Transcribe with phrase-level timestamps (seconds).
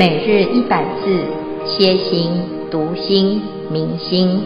[0.00, 1.26] 每日一百字，
[1.66, 2.32] 歇心、
[2.70, 4.42] 读心、明心，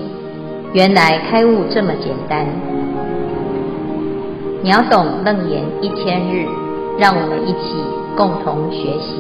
[0.72, 2.44] 原来开悟这么简单。
[4.64, 6.44] 秒懂楞严一千日，
[6.98, 7.68] 让我们一起
[8.16, 9.14] 共同学习。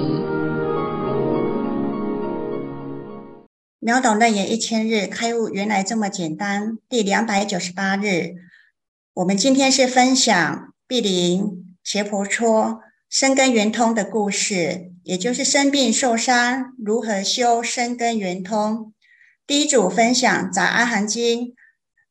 [3.78, 6.78] 秒懂楞严一千日，开悟原来这么简单。
[6.88, 8.34] 第两百九十八日，
[9.14, 14.93] 我们今天是分享毗陵伽婆蹉身根圆通的故事。
[15.04, 18.92] 也就是生病受伤如何修身根圆通。
[19.46, 21.48] 第一组分享《杂阿含经》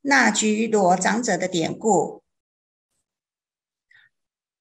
[0.01, 2.21] 那居罗长者的典故。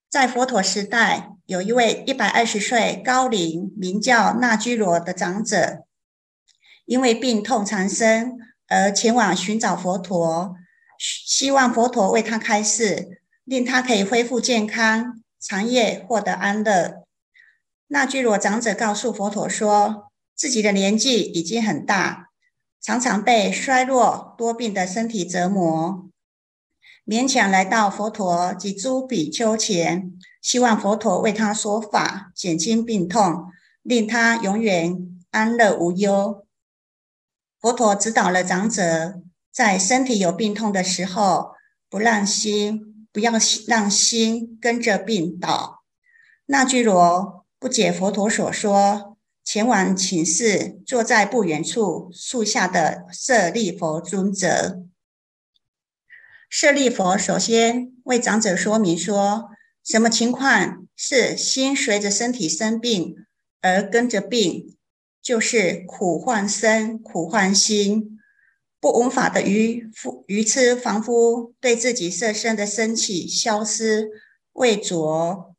[0.09, 5.85] 在佛陀时代，有一位一百二十岁高龄、名叫那居罗的长者，
[6.87, 8.39] 因为病痛缠身
[8.69, 10.57] 而前往寻找佛陀，
[10.99, 17.05] 希望佛陀为他开示，令他可以恢复健康，长夜获得安乐。
[17.95, 22.31] 那居罗长者告诉佛陀说，自己的年纪已经很大，
[22.81, 26.09] 常常被衰弱多病的身体折磨，
[27.07, 33.51] 勉强来到佛陀及诸比丘前，希望佛陀为他说法，减轻病痛，
[33.83, 36.47] 令他永远安乐无忧。
[37.61, 39.21] 佛陀指导了长者，
[39.53, 41.51] 在身体有病痛的时候，
[41.91, 43.33] 不让心，不要
[43.67, 45.83] 让心跟着病倒。
[46.47, 47.42] 那居罗。
[47.63, 54.83] 不解佛陀所说，前往请示坐在不远处树下的舍利佛尊者。
[56.51, 59.51] 舍利佛首先为长者说明说，
[59.85, 63.15] 什么情况是心随着身体生病
[63.61, 64.77] 而跟着病，
[65.23, 68.19] 就是苦患身，苦患心。
[68.81, 74.09] 不闻法的愚夫愚痴凡夫，对自己色身的升起消失
[74.55, 75.52] 未着。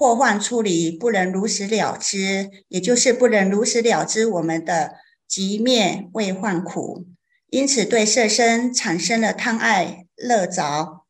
[0.00, 4.94] 祸患处理不能如实了之，也就是不能如实了知我们的
[5.28, 7.04] 寂灭未患苦，
[7.50, 11.02] 因此对色身产生了贪爱乐着，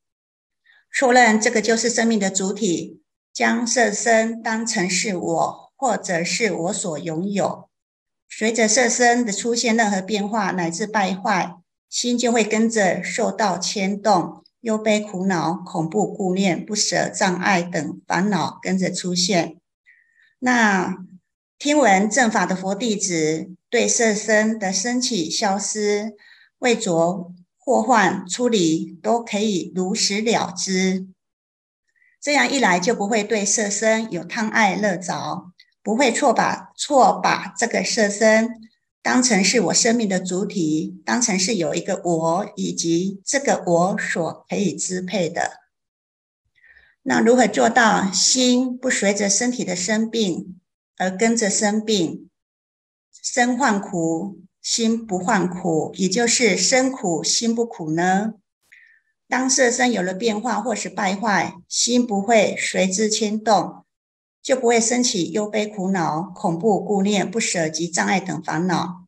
[0.93, 3.01] 错认这个就是生命的主体，
[3.33, 7.69] 将色身当成是我或者是我所拥有。
[8.28, 11.55] 随着色身的出现任何变化乃至败坏，
[11.89, 14.43] 心就会跟着受到牵动。
[14.60, 19.56] 忧悲苦恼、恐怖、顾念、不舍、障碍等烦恼跟着出现。
[20.38, 20.98] 那
[21.59, 26.15] 听闻正法的佛弟子，对色身的生起、消失、
[26.59, 31.06] 未着、祸患出离，都可以如实了知。
[32.21, 38.70] 这样一来，就不会对色身有贪爱乐着，不会错把错把这个色身。
[39.03, 45.61] 当成是我生命的主体，当成是有一个我，以及这个我所可以支配的。
[47.03, 50.60] 那如何做到心不随着身体的生病
[50.99, 52.28] 而跟着生病？
[53.10, 58.34] 身患苦，心不患苦，也就是身苦心不苦呢？
[59.28, 63.84] 当色身有了变化或是败坏，心不会随之牵动。
[64.50, 69.06] 就不会升起忧悲苦恼、恐怖顾念、不舍及障碍等烦恼。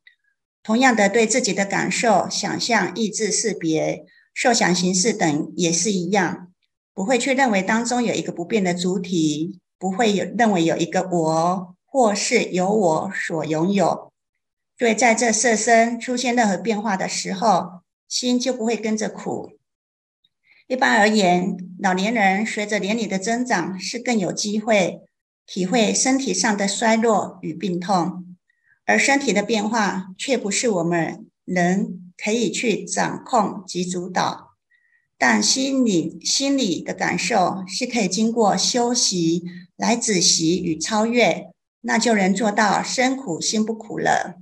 [0.63, 6.53] 同样的，对自己的感受、想象、意志、识别、受想行识等也是一样，
[6.93, 14.13] 不会去认为当中有一个不变的主体，不会有认为有一个我或是由我所拥有。
[14.77, 19.51] 对在这色身出现任何变化的时候，心就不会跟着苦。
[20.67, 25.01] 一般而言，老年人随着年龄的增长，是更有机会。
[25.45, 28.35] 体会身体上的衰弱与病痛，
[28.85, 34.53] 而身体的变化却不是我们人可以去掌控及主导。
[35.17, 39.43] 但心理心理的感受是可以经过修习
[39.77, 41.49] 来止息与超越，
[41.81, 44.41] 那就能做到身苦心不苦了。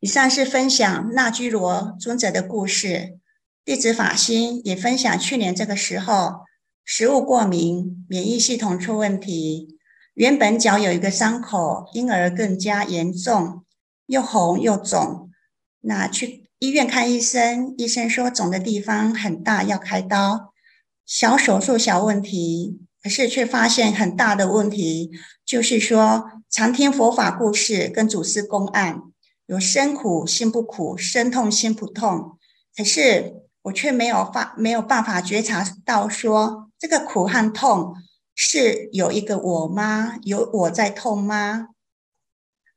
[0.00, 3.18] 以上是分享那居罗尊者的故事，
[3.64, 6.44] 弟子法心也分享去年这个时候。
[6.84, 9.78] 食物过敏，免疫系统出问题，
[10.12, 13.64] 原本脚有一个伤口，因而更加严重，
[14.06, 15.30] 又红又肿。
[15.80, 20.52] 那去医院看医生，医生说肿的地方很大，要开刀。
[21.06, 25.10] 小手术小问题，可是却发现很大的问题，
[25.44, 29.02] 就是说常听佛法故事跟祖师公案，
[29.46, 32.38] 有身苦心不苦，身痛心不痛，
[32.76, 36.70] 可是我却没有发没有办法觉察到说。
[36.78, 37.94] 这个苦和痛
[38.34, 40.16] 是有一个我吗？
[40.22, 41.68] 有我在痛吗？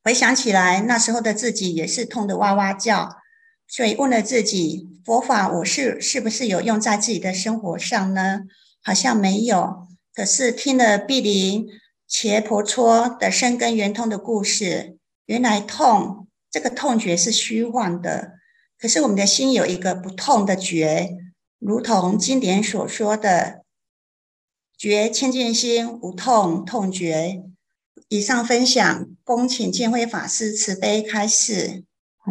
[0.03, 3.17] 回想起来，那时候的自己也是痛得哇哇叫，
[3.67, 8.41] 所以问了自己：佛法我是是不是有用在自己的生活上呢？
[8.81, 9.87] 好像没有。
[10.13, 11.67] 可是听了毗陵
[12.07, 14.97] 伽婆蹉的生根圆通的故事。
[15.25, 18.36] 原来痛这个痛觉是虚幻的，
[18.79, 21.17] 可是我们的心有一个不痛的觉，
[21.59, 23.63] 如同经典所说的
[24.77, 27.41] “觉清净心，无痛痛觉”。
[28.09, 31.83] 以上分享，恭请建辉法师慈悲开示。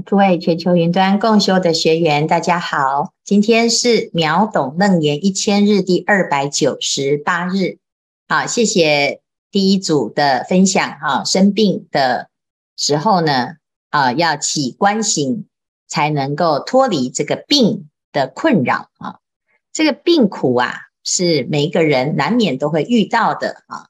[0.05, 7.79] 诸位全球云端共修的学员，大家好，今天是秒懂楞严一千日第二百九十八日。
[8.29, 9.21] 好，谢谢
[9.51, 10.99] 第一组的分享。
[11.01, 12.29] 哈，生病的
[12.77, 13.57] 时候呢，
[13.91, 15.47] 啊，要起观行，
[15.87, 19.19] 才能够脱离这个病的困扰啊。
[19.73, 20.73] 这个病苦啊，
[21.05, 23.87] 是每一个人难免都会遇到的啊。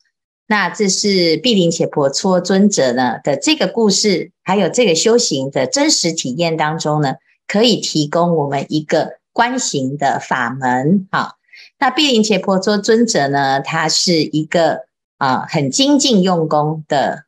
[0.48, 7.16] 那这是毗陵伽婆娑尊者呢的这个故事，还有这个修行的真实体验当中呢，
[7.48, 11.08] 可以提供我们一个观行的法门。
[11.10, 11.34] 啊，
[11.78, 14.86] 那毗陵伽婆娑尊者呢，他是一个
[15.18, 17.24] 啊很精进用功的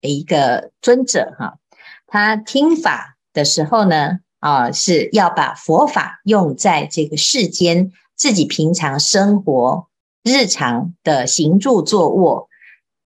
[0.00, 1.58] 一个尊者哈。
[2.06, 9.88] 他听法的时候呢，啊是要把佛法用在这个世间自己平常生活
[10.22, 12.48] 日常的行住坐卧。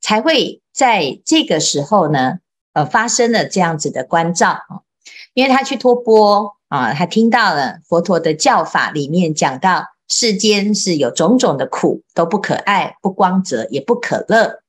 [0.02, 2.40] 才会在这个时候呢，
[2.72, 4.82] 呃，发生了这样子的关照啊，
[5.34, 14.62] 因为他去托钵啊，他听到了佛陀的教法里面讲到世间是有种种的苦，都不可爱、不光泽、也不可乐，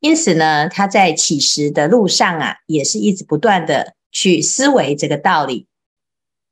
[0.00, 5.66] 因此呢，他在乞食的路上啊，也是一直不断的去思维这个道理。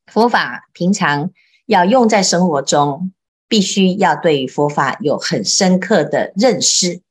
[0.06, 1.30] 佛法平常
[1.66, 3.12] 要用在生活中，
[3.46, 7.02] 必须要对佛法有很深刻的认识。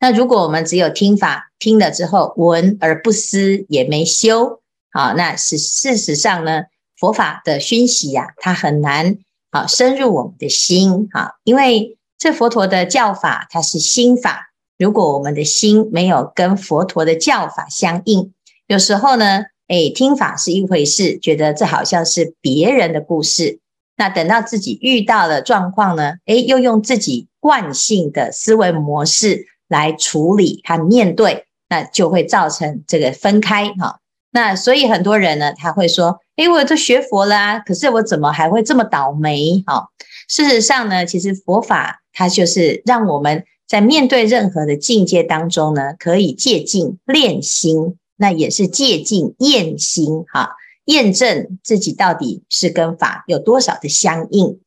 [0.00, 4.60] 那如果我们只有听法，听了之后闻而不思，也没修，
[4.92, 6.62] 好，那是事实上呢，
[6.96, 9.18] 佛法的熏习呀，它很难
[9.50, 18.32] 啊深入我们的心啊，因为这佛陀的教法它是心法，如果我们的心没有跟佛陀的教法相应，
[18.68, 23.60] 有时候呢，诶，听法是一回事，觉得这好像是别人的故事，
[23.96, 29.46] 那等到自己遇到了状况呢，诶，又用自己惯性的思维模式。
[29.70, 33.98] 来处理和面对，那就会造成这个分开哈。
[34.30, 39.88] 那所以很多人呢，他会说：“诶，我都学佛啦，可是我怎么还会这么倒霉？”哈，
[40.26, 54.60] 事实上呢，其实佛法它就是让我们在面对任何的境界当中呢，可以借镜练心，那也是借镜验心哈，验证自己到底是跟法有多少的相应。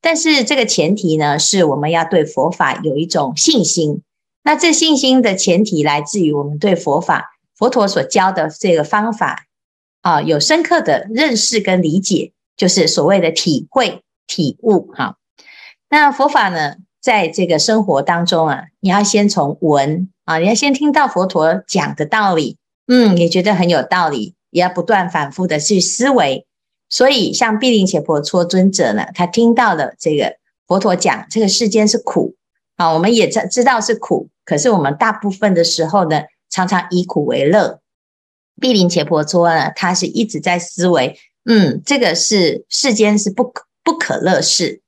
[0.00, 4.02] 但是这个前提呢，是我们要对佛法有一种信心。
[4.44, 9.46] 那这信心的前提来自于我们对佛法、佛陀所教的这个方法
[10.02, 15.16] 啊，有深刻的认识跟理解，就是所谓的体会、体悟哈。
[15.88, 26.46] 那佛法呢，在这个生活当中啊，你要先从闻啊，你要先听到佛陀讲的道理，嗯，也觉得很有道理，也要不断反复的去思维。
[26.88, 30.36] 所以，像毗陵且婆娑尊者呢，他听到了这个
[30.66, 32.36] 佛陀讲这个世间是苦
[32.76, 34.28] 啊，我们也知知道是苦。
[34.44, 37.80] 可是我们大部分的时候呢，常常以苦为乐。
[38.60, 44.80] 毗陵且婆娑呢，他是一直在思维，嗯，这个是世间是不可不可乐事。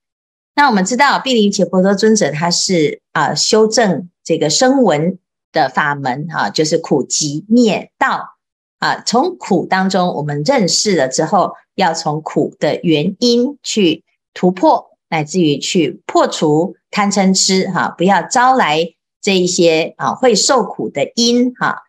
[0.55, 5.19] 那我们知道，毗陵且婆蹉尊者他是啊、修正这个声闻
[5.53, 8.37] 的法门、啊，就是苦集灭道
[8.79, 9.01] 啊。
[9.07, 18.95] 从苦当中我们认识了之后，要从苦的原因去突破，乃至于去破除贪嗔痴哈，不要招来。
[19.21, 21.83] 这一些啊会受苦的因哈，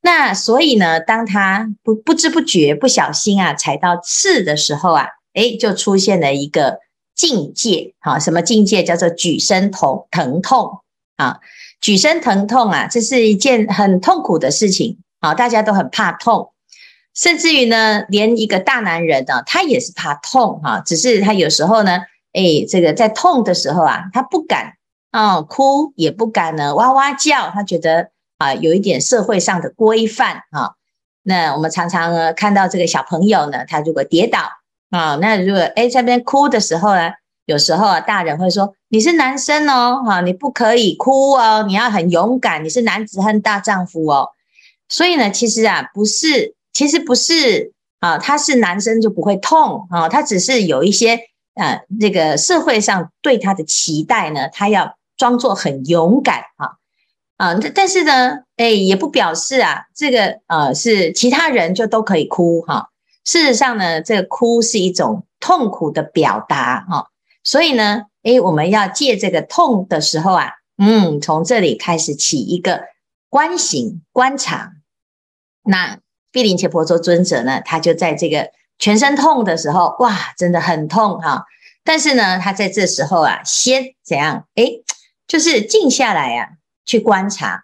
[0.00, 6.78] 那所以呢，当他不不知不觉不小心啊踩到刺的时候啊，诶，就出现了一个
[7.14, 10.78] 境界哈，什么境界叫做举身疼疼痛
[11.16, 11.40] 啊？
[11.86, 16.52] 举身疼痛啊，这是一件很痛苦的事情啊，大家都很怕痛，
[17.14, 22.00] 甚至于呢，连一个大男人呢，他也是怕痛哈，只是他有时候呢，
[22.32, 24.72] 诶，这个在痛的时候啊，他不敢。
[25.12, 30.72] 啊、哭也不敢呢，哇哇叫，他觉得啊，有一点社会上的规范啊。
[31.22, 34.40] 那我们常常呢看到这个小朋友呢，他如果跌倒
[34.90, 37.12] 啊，那如果诶在边哭的时候呢，
[37.46, 44.28] 有时候啊，大人会说你是男生哦，哈，你不可以哭哦，你要很勇敢，你是男子汉大丈夫哦。
[44.88, 51.18] 所以呢，其实啊，不是，其实不是啊，他是男生就不会痛啊，他只是有一些
[51.54, 54.96] 啊，这个社会上对他的期待呢，他要。
[55.18, 56.76] 装作很勇敢啊
[57.38, 57.58] 啊！
[57.74, 62.90] 但是呢，哎，也不表示啊，这个呃是其他人就都可以哭哈。
[63.24, 67.06] 事实上呢，这个哭是一种痛苦的表达哈。
[67.46, 72.82] 所以呢，哎，我们要借这个痛的时候啊，嗯，从这里开始起一个
[73.30, 74.72] 观行观察。
[75.62, 76.00] 那
[76.32, 78.50] 毗陵切婆娑尊者呢，他就在这个
[78.80, 81.44] 全身痛的时候，哇，真的很痛哈。
[81.84, 84.48] 但是呢，他在这时候啊，先怎样？
[84.56, 84.82] 诶，
[85.28, 86.48] 就是静下来呀、啊，
[86.84, 87.62] 去观察。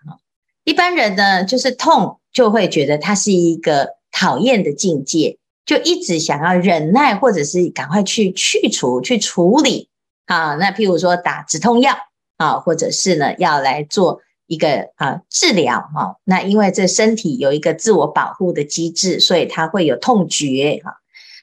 [0.63, 9.89] 一般人呢，就是痛就会觉得它是一个讨厌的境界，就一直想要忍耐，或者是赶快去去除、去处理
[10.27, 10.55] 啊。
[10.55, 11.97] 那譬如说打止痛药
[12.37, 16.17] 啊，或者是呢要来做一个啊治疗啊。
[16.25, 20.97] 那因为这身体有一个自我保护的机制，所以它会有痛觉哈。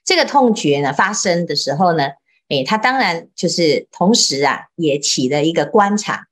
[0.04, 2.10] 这个痛觉呢发生的时候呢，
[2.50, 6.26] 诶，它当然就是同时啊也起了一个观察。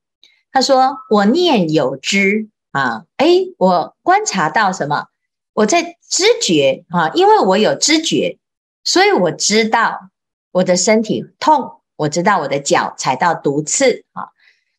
[0.51, 3.27] 他说：“我念有知。”啊，哎，
[3.57, 5.07] 我观察到什么？
[5.57, 8.37] 我在知觉啊，因为我有知觉，
[8.83, 10.11] 所以我知道
[10.51, 14.29] 我的身体痛，我知道我的脚踩到毒刺啊，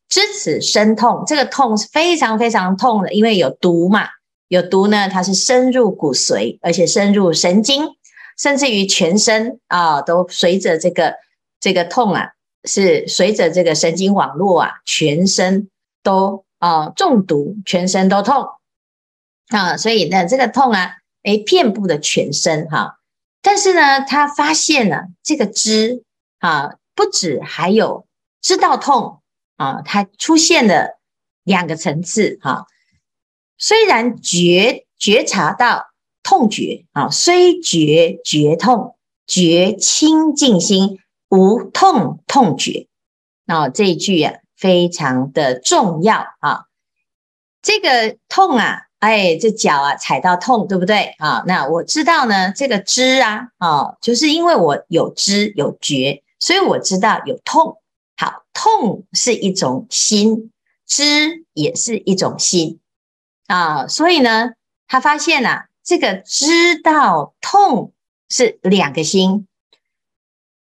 [0.09, 4.07] 知此生痛，这个痛是非常非常痛的，因为有毒嘛，
[4.47, 7.85] 有毒呢，它是深入骨髓，而且深入神经，
[8.39, 11.17] 甚至于全身啊，都随着这个
[11.59, 12.29] 这个痛啊，
[12.63, 15.69] 是随着这个神经网络啊，全身
[16.05, 16.45] 都。
[16.61, 18.45] 啊，中毒，全身都痛
[19.49, 22.99] 啊，所以呢，这个痛啊，诶，遍布的全身哈、
[23.43, 26.05] 但是呢，他发现了这个知
[26.39, 28.07] 啊，不止还有
[28.41, 29.23] 知道痛
[29.57, 30.99] 啊，它出现了
[31.45, 32.67] 两个层次哈、
[33.57, 35.87] 虽然觉觉察到
[36.23, 42.89] 痛觉啊，虽觉觉痛，觉清净心，无痛痛觉。
[43.47, 44.35] 啊，这一句啊。
[44.59, 46.65] 非常的重要啊！
[47.63, 51.45] 这个痛啊，哎，这脚啊踩到痛，对不对啊？
[51.47, 57.81] 那我知道呢，这个知啊，啊，就是因为我有知有觉，所以我知道有痛。
[58.17, 60.51] 好，痛是一种心，
[60.85, 62.81] 知也是一种心
[63.47, 63.87] 啊。
[63.87, 64.51] 所以呢，
[64.89, 67.93] 他发现啊，这个知道痛
[68.29, 69.47] 是两个心。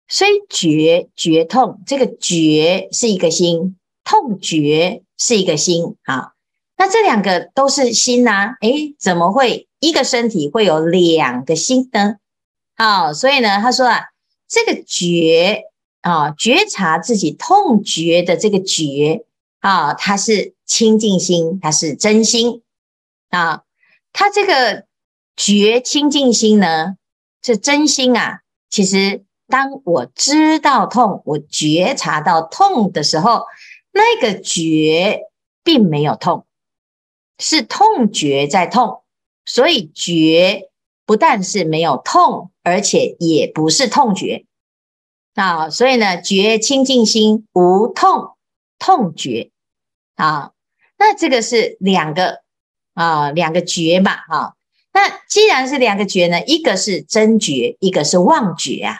[0.09, 6.33] 虽觉觉痛，这个觉是一个心，痛觉是一个心啊。
[6.77, 12.17] 那这两个都是心呐、啊，诶，怎么会一个身体会有两个心呢？
[12.77, 14.07] 啊，所以呢，他说啊，
[14.49, 15.65] 这个觉
[16.03, 19.25] 啊，觉察自己痛觉的这个觉
[19.61, 22.63] 啊，它是清净心，它是真心
[23.31, 23.63] 啊。
[24.13, 24.85] 它这个
[25.37, 26.97] 觉清净心呢，
[27.43, 28.41] 是真心啊，
[28.71, 29.23] 其实。
[29.49, 33.45] 当我知道痛，我觉察到痛的时候，
[33.93, 35.21] 那个觉
[35.63, 36.46] 并没有痛，
[37.39, 39.03] 是痛觉在痛，
[39.45, 40.71] 所以觉
[41.05, 44.45] 不但是没有痛，而且也不是痛觉
[45.35, 45.71] 啊。
[45.71, 48.37] 所以呢，觉清净心无痛
[48.79, 49.51] 痛觉
[50.15, 50.53] 啊。
[50.99, 52.41] 那这个是两个
[52.95, 54.55] 啊，两个觉嘛啊。
[54.93, 58.97] 那既然是两个觉呢，一个是真觉，一个是妄觉啊。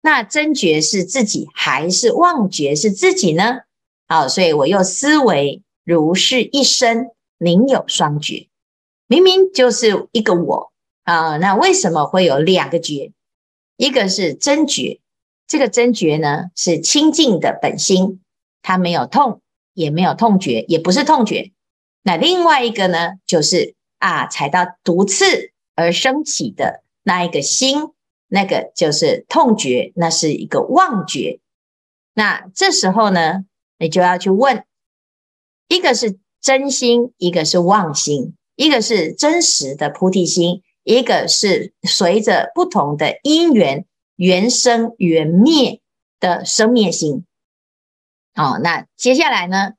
[0.00, 3.58] 那真觉是自己还是妄觉是自己呢？
[4.08, 8.48] 好，所以我又思维如是一身，宁有双觉？
[9.06, 10.72] 明明就是一个我
[11.04, 13.12] 啊，那为什么会有两个觉？
[13.76, 15.00] 一个是真觉，
[15.46, 18.20] 这个真觉呢是清净的本心，
[18.62, 19.40] 它没有痛，
[19.74, 21.52] 也没有痛觉，也不是痛觉。
[22.02, 27.90] 那另外一个呢，就是啊，踩到毒刺而升起的那一个心。
[28.28, 31.38] 那个就是痛觉，那是一个妄觉。
[32.12, 33.44] 那这时候呢，
[33.78, 34.64] 你就要去问：
[35.68, 43.84] 一个是真心，一个是妄心；一个是真实的菩提心，一个是随着不同的因缘
[44.14, 45.80] 缘生缘灭
[46.20, 47.24] 的生灭心。
[48.36, 49.72] 哦，那接下来呢，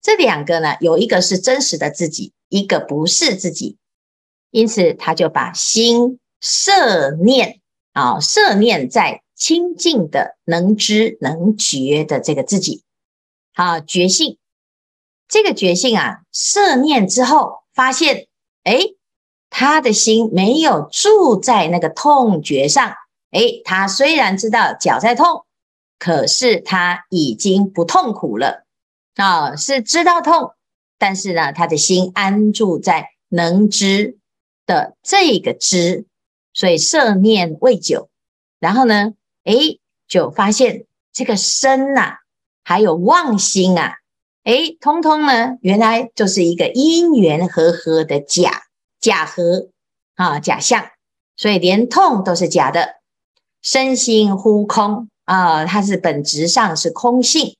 [0.00, 3.78] 这两个呢，有一个是真实的自己，一个不是自己，
[4.52, 7.58] 因此他就把心摄念。
[7.94, 12.84] 啊，摄念在清净的能知能觉的这个自己，
[13.54, 14.38] 啊，觉性，
[15.32, 18.28] 这个觉性啊，摄念之后发现，
[18.64, 18.80] 哎，
[19.48, 22.92] 他的心没有住在那个痛觉上，
[23.30, 25.46] 哎，他虽然知道脚在痛，
[25.98, 28.66] 可是他已经不痛苦了，
[29.14, 30.52] 啊，是知道痛，
[30.98, 34.18] 但是呢，他的心安住在能知
[34.66, 36.04] 的这个知。
[36.52, 38.10] 所以摄念未久，
[38.60, 42.18] 然后呢，诶，就发现这个身呐、啊，
[42.62, 43.94] 还有妄心啊，
[44.44, 48.62] 诶，通通呢，原来就是一个因缘和合的假
[49.00, 49.68] 假合
[50.16, 50.84] 啊，假象。
[51.36, 52.96] 所以连痛都是假的，
[53.62, 57.56] 身心忽空啊，它是本质上是空性。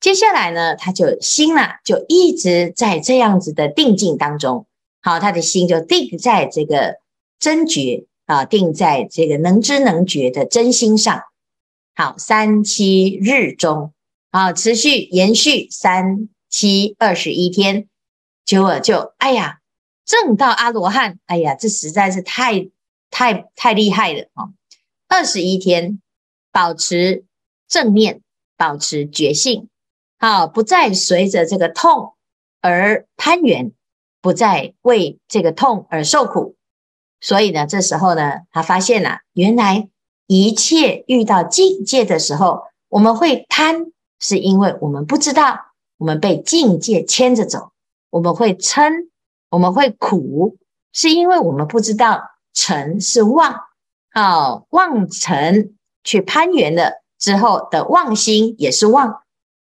[0.00, 4.66] 接下来呢，他就心啊，就一直在这样子的定境当中。
[5.02, 6.96] 好，他的心就定在这个
[7.38, 11.22] 真觉啊，定在这个能知能觉的真心上。
[11.94, 13.92] 好，三七日中
[14.30, 17.88] 啊，持续延续三七二十一天，
[18.44, 19.60] 久尔就哎呀，
[20.04, 22.68] 证到阿罗汉，哎呀，这实在是太
[23.10, 24.50] 太太厉害了啊！
[25.08, 26.00] 二十一天，
[26.50, 27.24] 保持
[27.68, 28.22] 正念，
[28.56, 29.68] 保持觉性，
[30.18, 32.14] 好，不再随着这个痛
[32.60, 33.72] 而攀缘。
[34.22, 36.54] 不再为这个痛而受苦，
[37.22, 39.88] 所以呢，这时候呢，他发现了，原来
[40.26, 43.86] 一切遇到境界的时候，我们会贪，
[44.20, 47.72] 是因为我们不知道，我们被境界牵着走；
[48.10, 49.08] 我们会嗔，
[49.48, 50.56] 我们会苦，
[50.92, 53.58] 是因为我们不知道尘是妄，
[54.12, 59.22] 好，妄尘去攀缘了之后的妄心也是妄，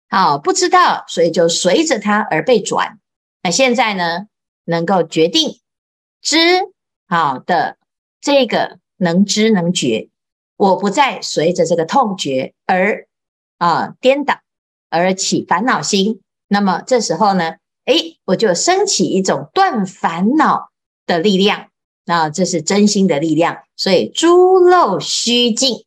[0.09, 2.99] 好，不知道，所以就随着它而被转。
[3.43, 4.27] 那现在呢？
[4.69, 5.61] 能够决定
[6.21, 6.37] 知
[7.07, 7.79] 好的
[8.21, 10.11] 这个能知能觉，
[10.57, 13.07] 我不再随着这个痛觉而
[13.59, 14.41] 啊颠倒
[14.97, 16.21] 而起烦恼心。
[16.49, 20.71] 那么这时候呢，诶，我就升起一种断烦恼
[21.07, 21.69] 的力量。
[22.05, 25.85] 那这是真心的力量，所以诸漏虚尽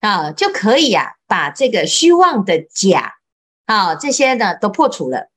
[0.00, 3.14] 啊，就可以、啊，把这个虚妄的假
[3.64, 5.28] 啊这些呢都破除了，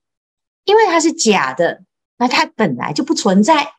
[0.65, 1.83] 因为它是假的。
[2.17, 3.71] 那它本来就不存在，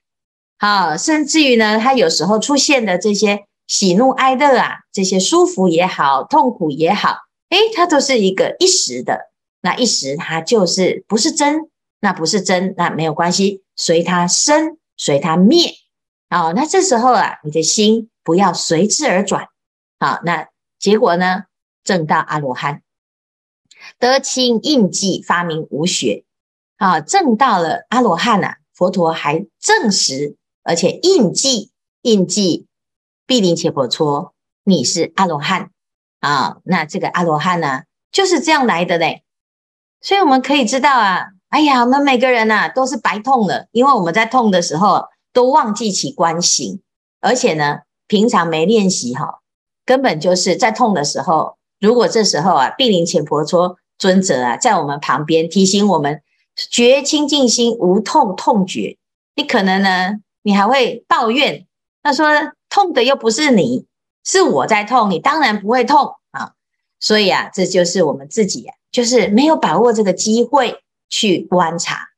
[0.59, 7.19] 啊，甚至于呢，它有时候出现的这些喜怒哀乐啊，这些舒服也好，痛苦也好，
[7.53, 9.31] 诶，它都是一个一时的，
[9.61, 11.69] 那一时它就是不是真，
[12.01, 15.75] 那不是真，那没有关系，随它生，随它灭，
[16.31, 19.49] 好，那这时候啊，你的心不要随之而转，
[20.01, 21.45] 好，那结果呢，
[21.85, 22.83] 证到阿罗汉，
[23.99, 26.25] 得清印记，发明无学。
[26.79, 32.67] 啊，证到了阿罗汉啊，佛陀还证实，而且印记印记，
[33.25, 34.33] 毗陵伽婆蹉，
[34.65, 35.71] 你是阿罗汉
[36.23, 36.57] 啊。
[36.65, 39.23] 那这个阿罗汉呢，就是这样来的嘞。
[40.01, 46.81] 所以我们可以知道啊，哎呀，我们每个人呐、啊、都是白痛了，因为我们在痛的时候都忘记起观行，
[47.21, 49.41] 而且呢，平常没练习哈，
[49.85, 56.23] 根本就是在痛的时候，如果这时候啊，毗陵伽婆蹉尊者啊，在我们旁边提醒我们。
[56.71, 58.99] 觉清净心，无痛痛觉。
[59.37, 61.67] 你可能呢，你还会抱怨，
[62.03, 62.27] 他说
[62.69, 63.87] 痛的又不是你，
[64.25, 66.53] 是我在痛，你当然不会痛啊。
[67.01, 72.09] 所以啊，这就是我们自己，就是没有把握这个机会去观察。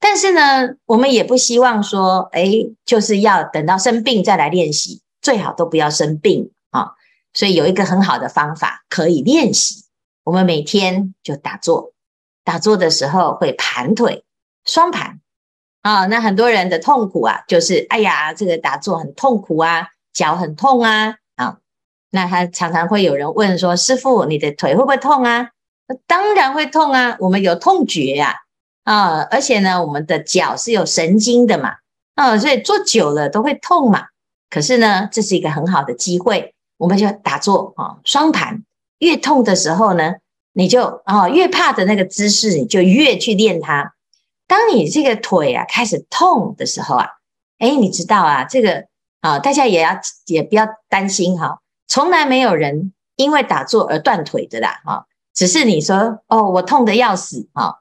[0.00, 2.50] 但是呢，我们也不希望说，哎，
[2.84, 6.92] 就是要等到生病再来练习，最好都不要生病啊。
[7.32, 9.84] 所以有一个很好的方法可以练习，
[10.22, 11.92] 我们每天就打坐。
[12.44, 14.24] 打坐的时候会盘腿，
[14.64, 15.20] 双盘
[15.80, 16.06] 啊。
[16.06, 21.16] 那很多人的痛苦啊，就是哎呀，这个打坐很痛苦啊，脚很痛啊。
[22.14, 25.48] 那他常常会有人问说：“师父，你的腿会不会痛啊？”
[26.06, 28.36] 当然会痛啊，我们有痛觉呀
[28.84, 31.74] 啊，而且呢，我们的脚是有神经的嘛
[32.14, 34.06] 啊，所以坐久了都会痛嘛。
[34.48, 38.62] 可是呢，这是一个很好的机会，我们就打坐啊，双盘。
[39.00, 40.14] 越痛的时候呢，
[40.52, 43.92] 你就啊，越怕的那个姿势，你就越去练它。
[44.46, 47.08] 当你这个腿啊开始痛的时候啊，
[47.58, 48.84] 哎，你知道啊，这个
[49.20, 57.74] 啊，大家也要也不要担心哈，从来没有人因为打坐而断腿的啦，哈，只是你说哦，我痛得要死啊，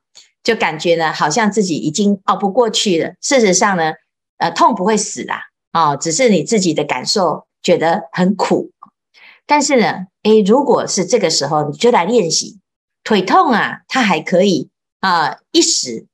[0.44, 3.14] 就感觉呢好像自己已经熬不过去了。
[3.22, 3.94] 事实上呢，
[4.38, 8.72] 呃，痛不会死啦，哦，只是你自己的感受觉得很苦。
[9.46, 12.60] 但是呢，哎，如果是这个时候，你就来练习。
[13.04, 14.70] 腿痛啊，它还可以
[15.02, 16.06] 啊，一时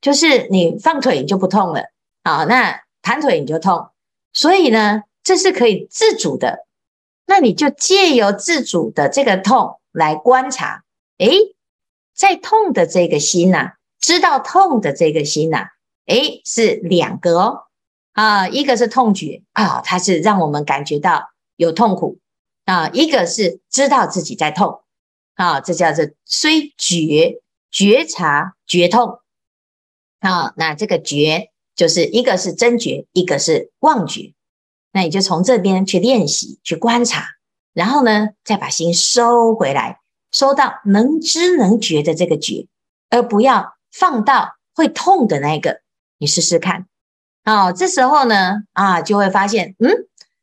[0.00, 1.82] 就是你放腿你就不痛了
[2.22, 3.90] 啊，那盘腿你就痛，
[4.32, 6.66] 所以呢，这是可以自主的。
[7.30, 10.82] 那你就借由自主的这个痛来观察，
[11.18, 11.54] 诶，
[12.12, 15.68] 在痛的这个心呐，知道痛的这个心呐，
[16.06, 17.60] 诶，是两个哦
[18.14, 22.18] 啊，一个是痛觉啊，它是让我们感觉到有痛苦
[22.64, 24.82] 啊，一个是知道自己在痛。
[25.36, 27.40] 啊，这叫做虽觉
[27.70, 29.20] 觉察觉痛。
[30.18, 34.34] 啊，那这个觉就是一个是真觉，一个是妄觉。
[34.92, 37.24] 那你就从这边去练习，去观察，
[37.72, 40.00] 然后呢，再把心收回来，
[40.32, 42.66] 收到能知能觉的这个觉，
[43.08, 45.80] 而不要放到会痛的那个。
[46.18, 46.86] 你试试看。
[47.44, 49.90] 哦，这时候呢，啊，就会发现，嗯，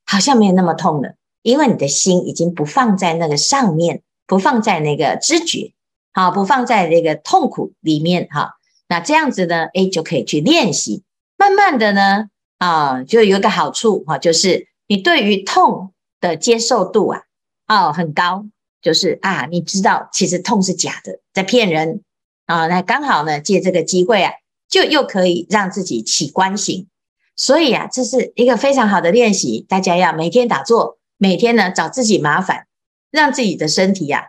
[0.05, 4.03] 好像没有那么痛了，因为你的心已经不放在那个上面。
[4.29, 5.71] 不放在那个知觉
[6.12, 8.55] 好，不放在那个痛苦里面哈。
[8.89, 11.03] 那这样子呢，诶，就可以去练习，
[11.38, 12.25] 慢慢的呢，
[12.58, 17.22] 啊，就有一个好处哈，就是你对于痛的接受度啊，
[17.67, 18.46] 哦，很高，
[18.82, 22.04] 就是啊，你知道其实痛是假的，在骗人
[22.46, 22.67] 啊。
[22.67, 24.34] 那刚好呢，借这个机会啊，
[24.67, 26.88] 就又可以让自己起观行，
[27.36, 32.67] 所以啊，这是一个非常好的练习，大家要每天打坐，每天呢找自己麻烦，
[33.12, 34.26] 让自己的身体呀、啊，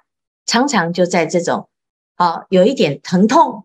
[0.46, 1.68] 常常就在这种。
[2.18, 3.64] 啊，有一点疼痛，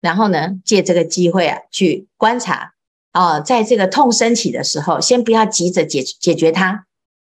[0.00, 2.74] 然后呢，借这个机会啊，去观察
[3.12, 6.86] 啊，在这个痛升起的时候，先不要急着解解决它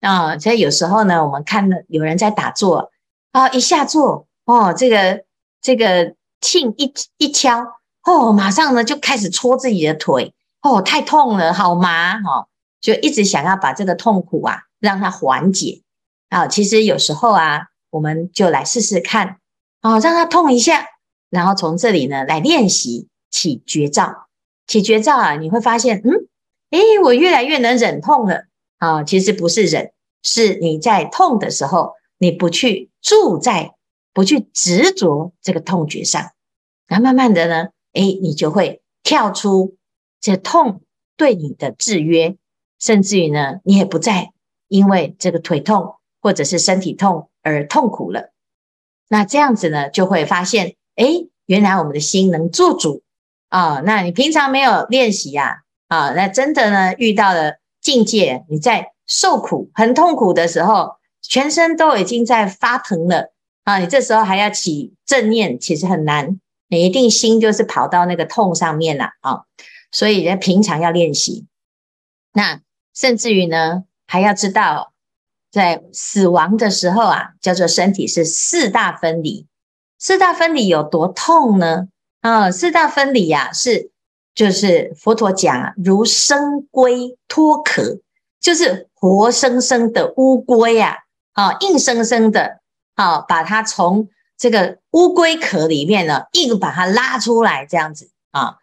[0.01, 0.37] 啊。
[0.37, 2.91] 所以有时候呢，我们看了有人在打坐
[3.31, 5.23] 啊，一下坐哦，这个
[5.61, 7.63] 这个磬一一敲
[8.03, 12.47] 哦，马上呢就开始搓自己的腿哦，太痛了，好麻哦，
[12.81, 15.83] 就一直想要把这个痛苦啊让它缓解
[16.29, 16.47] 啊。
[16.47, 19.37] 其实有时候啊，我们就来试试看。
[19.83, 20.87] 哦，让它痛一下，
[21.29, 24.26] 然后从这里呢来练习起觉照，
[24.67, 26.27] 起觉照啊，你会发现，嗯，
[26.71, 28.43] 诶，我越来越能忍痛了
[28.77, 29.03] 啊。
[29.03, 29.91] 其实不是忍，
[30.23, 33.73] 是你在痛的时候，你不去住在，
[34.13, 36.31] 不去执着这个痛觉上，
[36.89, 39.77] 那慢慢的呢，诶，你就会跳出
[40.19, 40.81] 这痛
[41.15, 42.35] 对你的制约，
[42.77, 44.33] 甚至于呢，你也不再
[44.67, 48.31] 因为这个腿痛或者是身体痛而痛苦了。
[49.07, 53.03] 那这样子呢，就会发现，诶，原来我们的心能做主
[53.49, 53.81] 啊。
[53.85, 63.33] 那你平常没有练习呀，啊，那真的呢，遇到了境界，你在受苦、很痛苦的时候，全身都已经在发疼了
[63.63, 63.79] 啊。
[63.79, 69.43] 你这时候还要起正念，其实很难，你一定心就是跑到那个痛上面了啊。
[69.91, 71.45] 所以人平常要练习，
[72.33, 72.61] 那
[72.93, 74.93] 甚至于呢，还要知道。
[75.49, 79.47] 在死亡的时候啊，叫做身体是四大分离。
[79.97, 81.87] 四大分离有多痛呢？
[82.21, 83.91] 啊，四大分离呀、啊，是
[84.35, 87.99] 就是佛陀讲啊，如生龟脱壳，
[88.39, 90.99] 就是活生生的乌龟呀，
[91.33, 92.59] 啊，硬生生的
[92.95, 98.57] 啊，把它从这个乌龟壳里面呢，硬把它拉出来，这样子啊，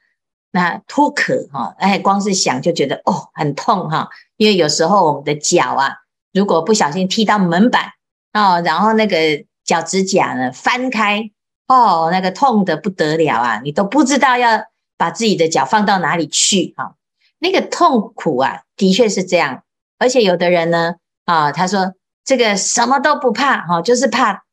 [0.51, 5.97] 那脱壳哈，哎，光是想就觉得哦，很痛哈，因为有时候我们的脚啊。
[6.33, 7.91] 如果不小心踢到门板
[8.33, 9.17] 哦，然后那个
[9.65, 11.31] 脚趾甲呢翻开
[11.67, 13.61] 哦，那个痛得不得了啊！
[13.65, 14.65] 你都不知道要
[14.97, 16.95] 把自己的脚放到哪里去哈、哦，
[17.39, 19.63] 那个痛苦啊，的确是这样。
[19.99, 24.45] 而且有的人呢啊、他说这个什么都不怕哈、哦，就是怕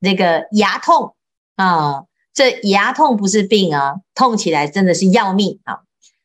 [0.00, 1.14] 那个牙痛
[1.56, 5.80] 啊、这牙痛不是病啊，痛起来真的是要命啊、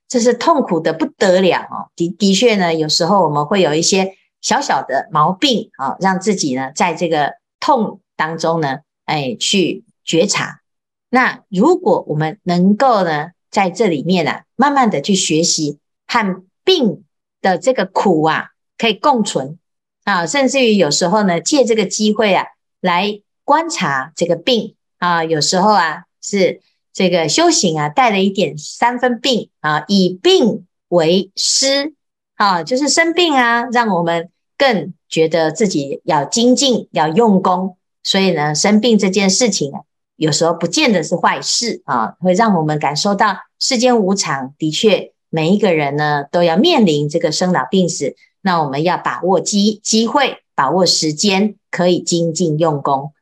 [0.08, 1.90] 这是痛苦的不得了哦。
[1.96, 4.16] 的的确呢，有时候我们会有一些。
[4.44, 10.62] 小小的毛病啊，让自己呢在这个痛当中呢，哎，去觉察。
[11.10, 17.04] 那如果我们能够呢，在这里面啊，慢慢的去学习和病
[17.42, 19.58] 的这个苦啊，可以共存
[20.04, 22.46] 啊，甚至于有时候呢，借这个机会啊，
[22.82, 26.62] 来观察这个病啊，有时候啊，是
[26.92, 31.94] 这个修行啊，带了一点三分病啊，以病为师
[32.36, 34.30] 啊，就是生病啊，让我们。
[34.56, 39.82] 更觉得自己要精进，要用功，所以呢，生病这件事情啊，
[40.24, 44.54] 有时候不见得是坏事啊，会让我们感受到世间无常。
[44.58, 48.16] 的确，每一个人呢，都要面临这个生老病死。
[48.42, 53.14] 那我们要把握机机会，把握时间，可以精进用功。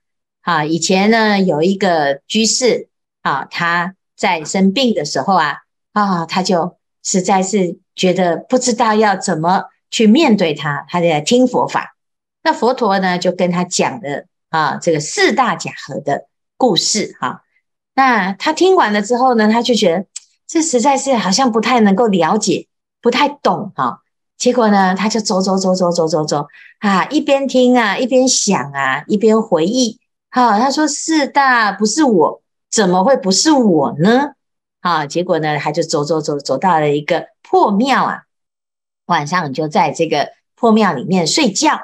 [0.41, 2.89] 啊，以前呢，有一个居士
[3.21, 5.57] 啊，他在生病的时候啊，
[5.93, 9.65] 啊，他就实在是觉得不知道要怎么。
[9.93, 11.97] 去面对他，他在听佛法。
[12.43, 16.27] 那佛陀呢，就跟他讲的啊，这个四大假合的
[16.61, 17.41] 故事哈、
[17.95, 20.05] 那他听完了之后呢，他就觉得
[20.45, 22.67] 这实在是好像不太能够了解，
[23.01, 23.97] 不太懂哈、啊。
[24.37, 26.47] 结果呢，他就走走走走走走走
[26.77, 29.99] 啊，一边听啊，一边想啊，一边回忆。
[30.29, 34.33] 好、啊，他说四大不是我，怎么会不是我呢？
[34.81, 38.21] 啊，结果呢，他就走走走走到了一个破庙啊。
[39.07, 41.79] 晚上就在这个破庙里面睡觉，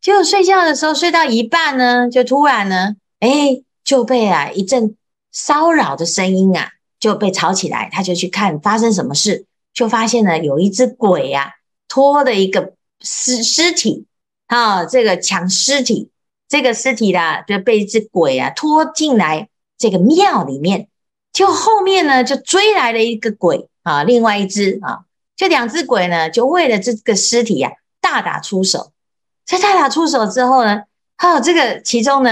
[0.00, 4.96] 结果睡觉的时候睡到一半呢，就突然呢，哎，就被啊一阵
[5.32, 11.52] 骚扰的声音啊就被吵起来，他就去看发生什么事，就发现呢有一只鬼啊
[11.88, 14.04] 拖的一个尸尸体
[14.46, 16.10] 啊，这个抢尸体，
[16.46, 20.88] 这个尸体啦就被一只鬼啊拖进来这个庙里面，
[21.32, 25.04] 就后面呢就追来了一个鬼啊，另外一只啊。
[25.36, 28.92] 这两只鬼呢，就为了这个尸体、啊，大打出手。
[29.44, 30.82] 在大打出手之后呢，
[31.24, 32.30] 哦，这个其中呢，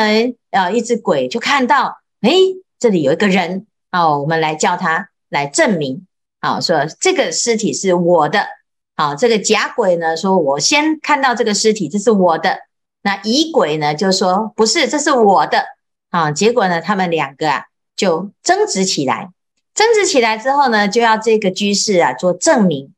[0.50, 2.30] 呃，一只鬼就看到，哎，
[2.78, 6.06] 这里有一个人，哦，我们来叫他来证明，
[6.40, 8.46] 啊，说这个尸体是我的，
[8.94, 12.58] 啊，这个假鬼呢说，我先看到这个尸体，这是我的，
[13.00, 15.64] 那乙鬼呢就说不是，这是我的，
[16.10, 17.64] 啊，结果呢，他们两个啊
[17.96, 19.30] 就争执起来，
[19.74, 22.92] 争执起来之后呢，就要这个居士啊做证明，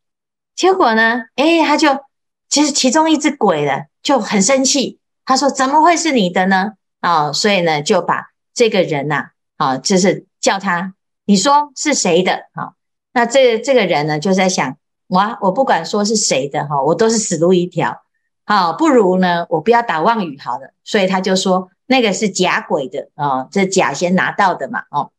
[0.57, 2.01] 结果呢，哎，他就
[2.49, 4.99] 其实其中一只鬼呢就很生气。
[5.27, 6.73] 他说：“怎么会是你的呢？
[7.01, 12.47] 啊、哦，所以呢，就把这个人呐，啊、哦，就是叫他，你说是谁的？
[12.53, 12.73] 啊、
[13.13, 14.77] 那这这个人呢，就在想，
[15.09, 18.03] 哇，我不管说是谁的哈，我都是死路一条，
[18.45, 20.73] 好、哦，不如呢，我不要打妄语好了。
[20.83, 25.11] 所以他就说，那个是假鬼的啊、这假先拿到的嘛，哦，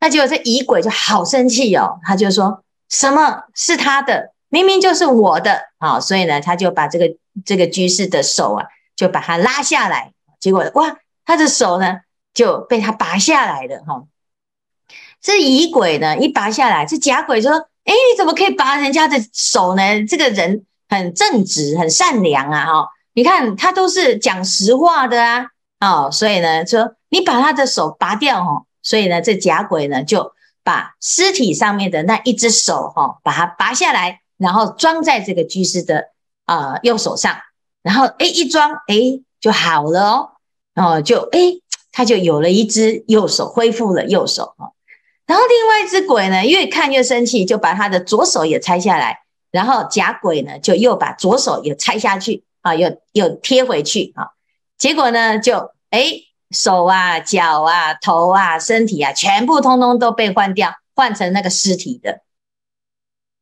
[0.00, 8.66] 那结果这乙鬼就好生气哦，他就说什么是他的，明明就是我的啊、所以呢，他就把这个这个居士的手啊。”
[9.00, 12.00] 就把他拉下来，结果哇，他的手呢
[12.34, 14.04] 就被他拔下来了哈。
[15.22, 17.52] 这乙鬼呢一拔下来，这假鬼说
[17.84, 20.04] ：“哎，你怎么可以拔人家的手呢？
[20.06, 22.66] 这个人很正直，很善良啊！
[22.66, 25.46] 哈，你看他都是讲实话的啊！
[25.80, 36.10] 哦，所以呢说你把他的手拔掉哈，所以呢这假鬼呢就把尸体上面的那一只手哈，把它拔下来，然后装在这个居士的
[36.44, 37.34] 啊、呃、右手上。”
[37.82, 40.30] 然后哎，一装哎就好了哦，
[40.74, 41.40] 然后就哎，
[41.92, 44.72] 他就有了一只右手，恢复了右手哦。
[45.26, 49.20] 然后另外一只鬼呢，越看越生气，就把他的左手也拆下来。
[49.50, 54.30] 然后假鬼呢，就又把左手也拆下去啊，又又贴回去啊。
[54.76, 56.12] 结果呢，就哎
[56.50, 62.20] 手啊、脚啊、头啊、身体啊，全部通通都被换掉，换成那个尸体的。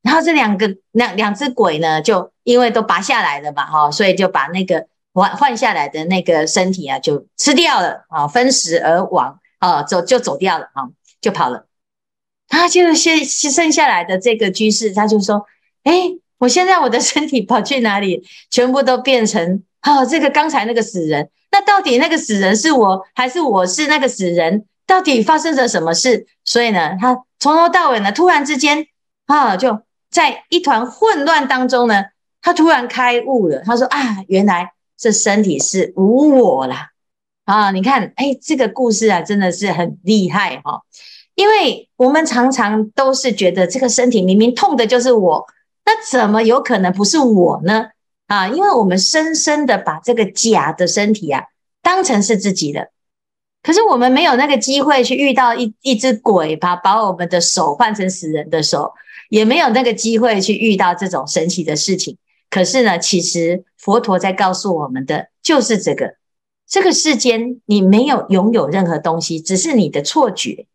[0.03, 10.89] 然后这两个两两只鬼呢，就因为都拔下来了嘛，哈，所以就把那个换换下来的那个身体啊，就吃掉了啊，分食而亡啊，走就走掉了啊，
[11.21, 11.67] 就跑了。
[12.47, 15.45] 他就先剩下来的这个居士，他就说
[15.85, 15.93] ：“哎，
[16.39, 18.25] 我现在我的身体跑去哪里？
[18.51, 21.29] 全部都变成啊，这个刚才那个死人。
[21.51, 24.65] 那到底那个死人是我，还是我是那个死人？
[24.87, 26.27] 到底发生了什么事？
[26.45, 28.87] 所以呢，他从头到尾呢，突然之间
[29.27, 29.81] 啊，就。”
[30.11, 32.05] 在一团混乱当中呢，
[32.41, 33.61] 他突然开悟了。
[33.61, 36.91] 他说：“啊，原来这身体是无我啦！
[37.45, 40.83] 啊，你看，哎，这个故事啊，真的是很厉害哈。
[41.35, 45.47] 因为我们常常都是觉得这个身体明明痛的就是我，
[45.85, 47.89] 那怎么有可能不是我呢？
[48.29, 51.45] 啊，因为我们深深的把这个假的身体啊
[51.83, 52.91] 当成是自己的，
[53.63, 58.95] 可是我们没有那个机会去遇到一一只鬼，把把我们的手换成死人的手。”
[59.29, 62.17] 也没有那个机会去遇到这种神奇的事情。
[62.51, 66.15] 可是呢，其实佛陀在告诉我们的就是这个：
[66.67, 70.67] 这个世间你没有拥有任何东西，只是你的错觉。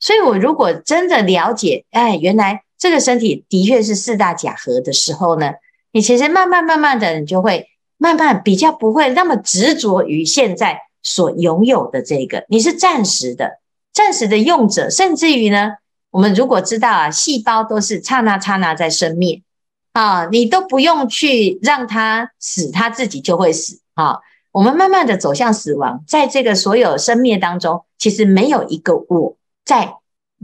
[0.00, 5.52] 所以，我如果真的了解，哎，原来这个身体的确是四大假合的时候呢，
[5.92, 13.60] 你其实慢慢慢慢的，你就会慢慢比较不会那么执着于现在所拥有的这个，你是暂时的、
[13.92, 15.74] 暂时的用者，甚至于呢。
[16.12, 19.42] 我们如果知道啊，细胞都是刹那刹那在生灭
[19.94, 24.20] 啊，你都不用去让它死，它自己就会死啊。
[24.52, 29.94] 我们慢慢的走向死亡，在这个所有生灭当中，其实没有一个我在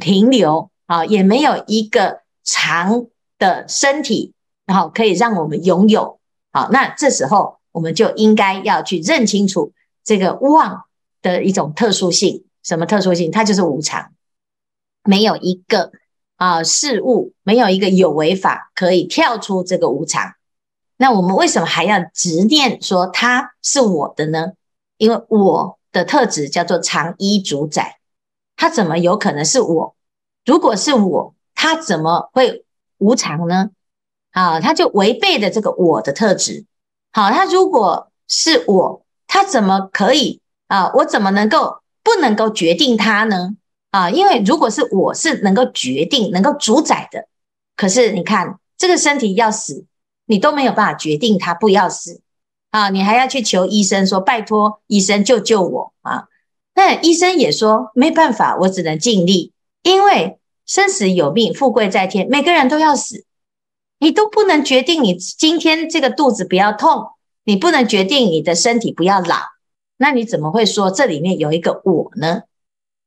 [0.01, 3.05] 停留啊，也没有一个长
[3.39, 4.33] 的身体，
[4.65, 6.19] 然后可以让我们拥有。
[6.51, 10.85] 好，那这时候我们就应该要去认清楚这个妄
[11.21, 13.31] 的一种特殊性，什么特殊性？
[13.31, 14.13] 它就是无常。
[15.09, 15.91] 没有一个
[16.37, 20.35] 啊事物，没有一个有为法可以跳出这个无常。
[20.99, 24.53] 那我们为什么还要执念说它是我的呢？
[24.99, 28.01] 因为我的特质叫做常依主宰，
[28.55, 29.97] 它怎么有可能是我？
[30.45, 32.67] 如果是我，它怎么会
[32.99, 33.71] 无常呢？
[34.33, 36.67] 啊，它就违背了这个我的特质。
[37.13, 40.93] 好，它如果是我，它怎么可以啊？
[40.97, 43.57] 我怎么能够不能够决定它呢？
[43.91, 47.27] 啊，因为如果是我是能够决定、能够主宰的，
[47.77, 49.85] 可是你看这个身体要死，
[50.27, 52.21] 你都没有办法决定它不要死。
[52.71, 56.29] 啊，你还要去求医生说拜托医生救救我啊，
[56.75, 63.25] 那医生也说没办法，我只能尽力，因为生死有命，富贵在天，每个人都要死，
[64.01, 67.07] 你都不能决定你今天这个肚子不要痛，
[67.45, 69.37] 你不能决定你的身体不要老，
[69.97, 72.43] 那你怎么会说这里面有一个我呢？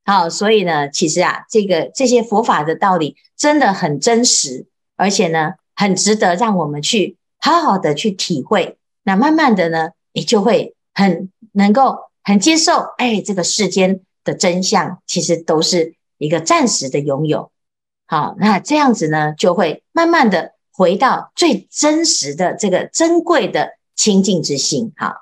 [0.04, 8.78] 好，所以呢，其实啊，这个这些佛法的道理真的很真实，而且呢，很值得让我们去好好的去体会。
[9.04, 17.52] 那慢慢的呢，你就会很能够很接受，哎，这个世间的真相其实都是一个暂时的拥有。
[18.08, 24.92] 好，那这样子呢，就会慢慢的回到最真实的这个珍贵的清净之心。
[24.98, 25.14] 好，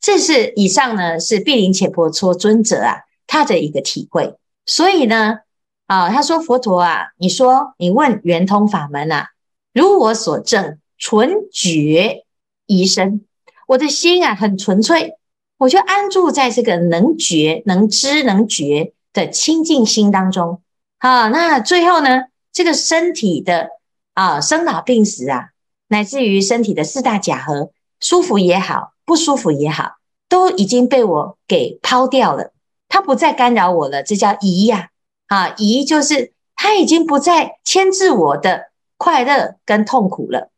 [0.00, 4.34] 这是以上呢是毗陵伽婆蹉尊者啊他的一个体会。
[4.64, 5.38] 所以呢，
[5.86, 9.28] 啊，他说佛陀啊，你说你问圆通法门啊，
[9.72, 12.24] 如我所证，纯觉
[12.66, 13.20] 一生，
[13.68, 15.14] 我的心啊很纯粹，
[15.58, 20.60] 我就安住在这个能觉、能知、能觉的清净心当中。
[20.98, 23.68] 好，那最后呢，这个身体的
[24.14, 25.50] 啊生老病死啊，
[25.88, 29.96] 乃至于身体的四大假合，舒服也好，不舒服也好，
[30.28, 32.52] 都已经被我给抛掉了，
[32.88, 34.90] 它不再干扰我了，这叫疑呀。
[35.26, 40.50] 啊，宜就是它已经不再牵制我的快乐跟痛苦了。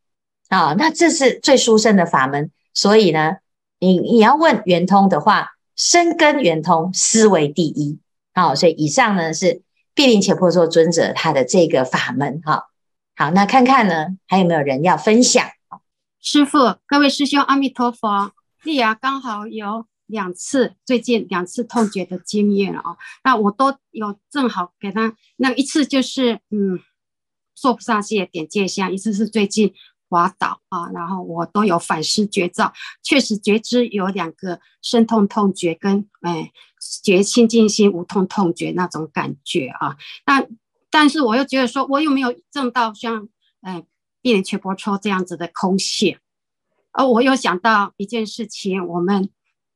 [0.48, 2.50] 啊，那这是最殊胜的法门。
[2.74, 3.36] 所以呢，
[3.78, 7.98] 你你要问圆通的话，深根圆通，思维第一。
[8.34, 9.62] 好，所以以上呢是
[9.94, 12.40] 毗陵伽婆蹉尊者他的这个法门。
[12.44, 12.68] 哈，
[13.16, 15.44] 好，那看看呢还有没有人要分享？
[16.20, 18.32] 师父，各位师兄，阿弥陀佛。
[18.64, 25.14] 莉亚刚好有两次，最近两次痛觉的经验啊，那我都有正好给他。
[25.36, 26.80] 那一次就是嗯，
[27.54, 29.72] 娑婆萨界点界相，一次是最近。
[30.10, 36.50] 滑倒啊，然后我都有反思觉照，确实觉知有两个身痛痛觉跟哎
[37.04, 39.98] 觉清净心无痛痛觉那种感觉啊。
[40.24, 40.46] 那
[40.88, 43.28] 但是我又觉得说，我有没有证到像
[43.60, 43.84] 哎
[44.22, 46.16] 毗陵伽婆蹉这样子的空性？
[46.92, 49.28] 而我又想到一件事情，我们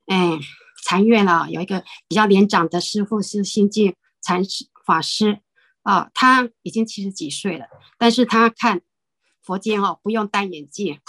[0.07, 0.39] 哎
[0.85, 5.41] 禅院啊有一个比较年长的师父是心净禅师法师
[5.83, 7.67] 啊，他已经七十几岁了，
[7.99, 8.81] 但是他看。
[9.45, 11.01] 佛经哦，不用戴眼镜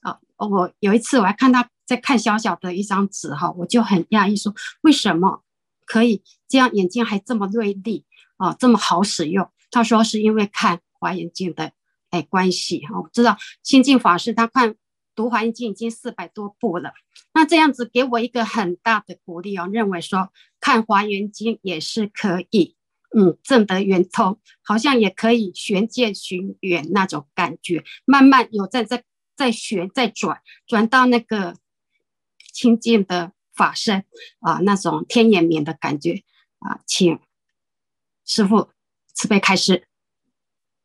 [0.00, 0.18] 啊！
[0.38, 5.42] 我有一次我还看他在看小小的一张纸哈，我就很讶异说，为什么
[5.84, 6.72] 可以这样？
[6.72, 8.06] 眼睛还这么锐利
[8.38, 9.46] 啊，这么好使用？
[9.70, 11.72] 他说是因为看华严经的
[12.08, 12.98] 哎关系哈。
[12.98, 14.74] 我知道心净法师他看
[15.14, 16.92] 读华严经已经四百多部了，
[17.34, 22.76] 那这样子给我一个很大的鼓励哦，认为说看华严经也是可以。
[23.14, 29.04] 嗯，证得圆通，好像也可以玄见寻缘那种感觉，慢慢有在在
[29.36, 31.58] 在旋在转，转到那个
[32.54, 34.06] 清净的法身
[34.40, 36.22] 啊，那种天眼明的感觉
[36.60, 37.20] 啊，请
[38.24, 38.70] 师傅
[39.12, 39.86] 慈悲开示。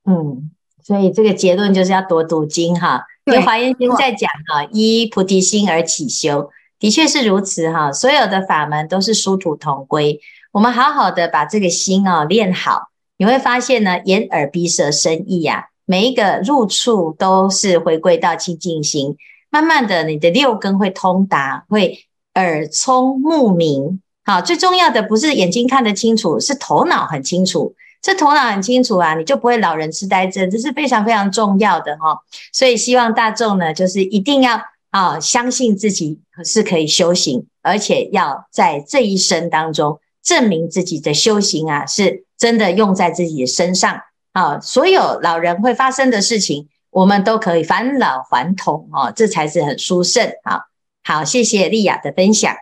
[0.04, 0.52] 嗯，
[0.88, 10.22] 所以这个结论就是要多读经哈，因为华严经在讲哈，依菩提心而起修，的确是如此哈，所有的法门都是殊途同归。
[10.54, 12.84] 我们好好的把这个心哦练好，
[13.18, 19.18] 你会发现呢，眼耳鼻舌身意呀，每一个入处都是回归到清净心。
[19.50, 24.02] 慢慢的，你的六根会通达，会耳聪目明。
[24.24, 27.76] 好，最重要的不是眼睛看得清楚，是头脑很清楚。
[28.02, 32.20] 这头脑很清楚啊，你就不会老人痴呆症，这是非常非常重要的哈。
[32.54, 40.00] 所以希望大众呢，就是一定要啊，相信自己是可以修行，而且要在这一生当中。
[40.24, 44.02] 证明自己的修行啊，是真的用在自己的身上
[44.34, 44.60] 啊！
[44.60, 50.30] 所有老人会发生的事情，我们都可以返老还童哦，这才是很殊胜。
[50.44, 50.64] 好，
[51.02, 52.54] 好，谢谢莉亚的分享。